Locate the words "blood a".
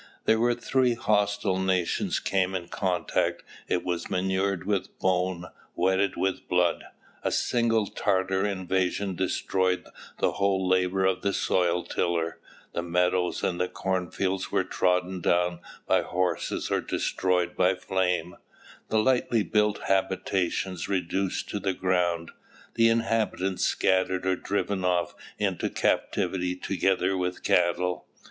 6.47-7.29